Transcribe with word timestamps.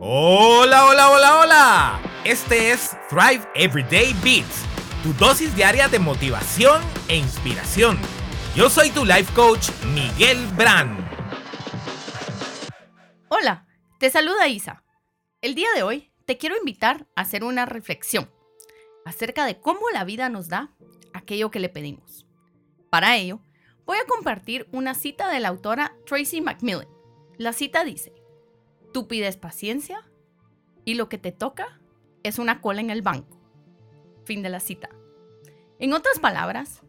Hola, 0.00 0.86
hola, 0.86 1.10
hola, 1.10 1.40
hola. 1.40 2.00
Este 2.24 2.70
es 2.70 2.96
Thrive 3.08 3.44
Everyday 3.56 4.14
Beats, 4.22 4.64
tu 5.02 5.12
dosis 5.14 5.56
diaria 5.56 5.88
de 5.88 5.98
motivación 5.98 6.80
e 7.08 7.16
inspiración. 7.16 7.98
Yo 8.54 8.70
soy 8.70 8.90
tu 8.90 9.04
life 9.04 9.34
coach, 9.34 9.70
Miguel 9.92 10.38
Brand. 10.56 11.00
Hola, 13.26 13.66
te 13.98 14.08
saluda 14.08 14.46
Isa. 14.46 14.84
El 15.40 15.56
día 15.56 15.68
de 15.74 15.82
hoy 15.82 16.12
te 16.26 16.38
quiero 16.38 16.56
invitar 16.56 17.08
a 17.16 17.22
hacer 17.22 17.42
una 17.42 17.66
reflexión 17.66 18.30
acerca 19.04 19.46
de 19.46 19.58
cómo 19.58 19.90
la 19.92 20.04
vida 20.04 20.28
nos 20.28 20.48
da 20.48 20.76
aquello 21.12 21.50
que 21.50 21.58
le 21.58 21.70
pedimos. 21.70 22.24
Para 22.88 23.16
ello, 23.16 23.40
voy 23.84 23.98
a 23.98 24.06
compartir 24.06 24.68
una 24.70 24.94
cita 24.94 25.28
de 25.28 25.40
la 25.40 25.48
autora 25.48 25.96
Tracy 26.06 26.40
Macmillan. 26.40 26.86
La 27.36 27.52
cita 27.52 27.82
dice, 27.82 28.12
Tú 28.92 29.06
pides 29.06 29.36
paciencia 29.36 30.08
y 30.84 30.94
lo 30.94 31.08
que 31.08 31.18
te 31.18 31.32
toca 31.32 31.78
es 32.22 32.38
una 32.38 32.60
cola 32.60 32.80
en 32.80 32.90
el 32.90 33.02
banco. 33.02 33.38
Fin 34.24 34.42
de 34.42 34.48
la 34.48 34.60
cita. 34.60 34.88
En 35.78 35.92
otras 35.92 36.18
palabras, 36.18 36.80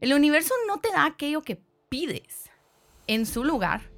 el 0.00 0.12
universo 0.12 0.54
no 0.66 0.80
te 0.80 0.90
da 0.90 1.06
aquello 1.06 1.42
que 1.42 1.62
pides. 1.88 2.50
En 3.06 3.24
su 3.24 3.44
lugar, 3.44 3.90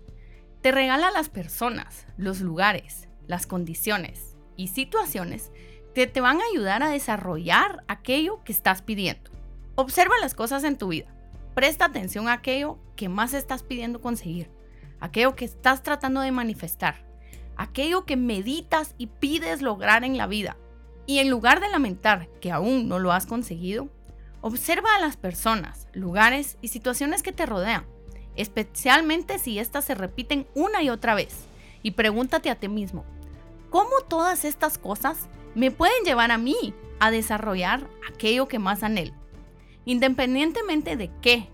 te 0.61 0.71
regala 0.71 1.11
las 1.11 1.29
personas, 1.29 2.07
los 2.17 2.41
lugares, 2.41 3.09
las 3.27 3.47
condiciones 3.47 4.37
y 4.57 4.69
situaciones 4.69 5.51
que 5.95 6.07
te 6.07 6.21
van 6.21 6.41
a 6.41 6.45
ayudar 6.53 6.83
a 6.83 6.91
desarrollar 6.91 7.85
aquello 7.89 8.43
que 8.45 8.53
estás 8.53 8.83
pidiendo. 8.83 9.31
Observa 9.75 10.15
las 10.21 10.35
cosas 10.35 10.63
en 10.65 10.79
tu 10.79 10.89
vida. 10.89 11.13
Presta 11.55 11.87
atención 11.87 12.29
a 12.29 12.35
aquello 12.35 12.79
que 12.97 13.09
más 13.09 13.35
estás 13.35 13.63
pidiendo 13.63 14.01
conseguir, 14.01 14.51
aquello 15.01 15.35
que 15.35 15.45
estás 15.45 15.83
tratando 15.83 16.21
de 16.21 16.33
manifestar 16.33 17.12
aquello 17.63 18.05
que 18.05 18.17
meditas 18.17 18.95
y 18.99 19.07
pides 19.07 19.63
lograr 19.63 20.05
en 20.05 20.17
la 20.17 20.27
vida. 20.27 20.57
Y 21.07 21.19
en 21.19 21.31
lugar 21.31 21.61
de 21.61 21.69
lamentar 21.69 22.29
que 22.41 22.53
aún 22.53 22.89
no 22.89 22.99
lo 22.99 23.13
has 23.13 23.27
conseguido, 23.27 23.89
observa 24.41 24.95
a 24.97 25.01
las 25.01 25.17
personas, 25.17 25.89
lugares 25.93 26.59
y 26.61 26.69
situaciones 26.69 27.23
que 27.23 27.33
te 27.33 27.47
rodean, 27.47 27.87
especialmente 28.37 29.39
si 29.39 29.59
éstas 29.59 29.85
se 29.85 29.95
repiten 29.95 30.47
una 30.55 30.83
y 30.83 30.91
otra 30.91 31.15
vez, 31.15 31.47
y 31.83 31.93
pregúntate 31.93 32.51
a 32.51 32.57
ti 32.57 32.69
mismo, 32.69 33.05
¿cómo 33.71 33.91
todas 34.09 34.45
estas 34.45 34.79
cosas 34.79 35.29
me 35.55 35.71
pueden 35.71 36.05
llevar 36.05 36.31
a 36.31 36.39
mí 36.39 36.75
a 37.01 37.11
desarrollar 37.11 37.89
aquello 38.13 38.49
que 38.49 38.59
más 38.59 38.83
anhelo? 38.83 39.15
Independientemente 39.85 40.97
de 40.97 41.11
qué 41.21 41.49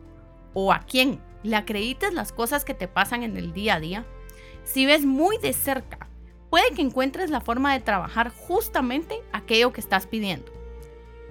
o 0.54 0.72
a 0.72 0.80
quién 0.80 1.20
le 1.42 1.56
acredites 1.56 2.12
las 2.12 2.32
cosas 2.32 2.64
que 2.64 2.74
te 2.74 2.88
pasan 2.88 3.22
en 3.22 3.36
el 3.36 3.52
día 3.52 3.76
a 3.76 3.80
día, 3.80 4.06
si 4.68 4.84
ves 4.84 5.06
muy 5.06 5.38
de 5.38 5.54
cerca, 5.54 6.08
puede 6.50 6.70
que 6.72 6.82
encuentres 6.82 7.30
la 7.30 7.40
forma 7.40 7.72
de 7.72 7.80
trabajar 7.80 8.30
justamente 8.30 9.22
aquello 9.32 9.72
que 9.72 9.80
estás 9.80 10.06
pidiendo. 10.06 10.52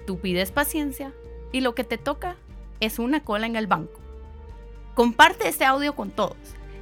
Tú 0.06 0.18
pides 0.18 0.50
paciencia 0.50 1.14
y 1.52 1.60
lo 1.60 1.74
que 1.74 1.84
te 1.84 1.98
toca 1.98 2.36
es 2.80 2.98
una 2.98 3.22
cola 3.22 3.46
en 3.46 3.54
el 3.54 3.68
banco. 3.68 4.00
Comparte 4.94 5.48
este 5.48 5.64
audio 5.64 5.94
con 5.94 6.10
todos, 6.10 6.36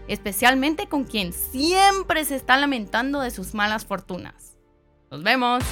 especialmente 0.09 0.89
con 0.89 1.05
quien 1.05 1.35
siempre 1.35 2.25
se 2.25 2.37
está 2.37 2.57
lamentando 2.57 3.21
de 3.21 3.31
sus 3.31 3.53
malas 3.53 3.85
fortunas. 3.85 4.57
Nos 5.11 5.23
vemos. 5.23 5.63